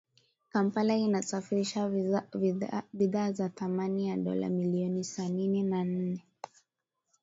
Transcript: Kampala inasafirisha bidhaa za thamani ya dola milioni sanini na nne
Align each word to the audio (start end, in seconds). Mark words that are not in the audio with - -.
Kampala 0.49 0.95
inasafirisha 0.95 1.89
bidhaa 2.93 3.31
za 3.31 3.49
thamani 3.49 4.07
ya 4.07 4.17
dola 4.17 4.49
milioni 4.49 5.03
sanini 5.03 5.63
na 5.63 5.83
nne 5.83 6.23